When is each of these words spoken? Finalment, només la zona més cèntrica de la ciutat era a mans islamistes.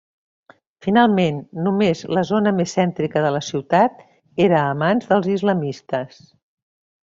Finalment, 0.85 1.37
només 1.67 2.01
la 2.19 2.23
zona 2.31 2.55
més 2.61 2.73
cèntrica 2.79 3.25
de 3.27 3.33
la 3.37 3.43
ciutat 3.51 4.03
era 4.49 4.63
a 4.63 4.75
mans 4.83 5.09
islamistes. 5.39 6.23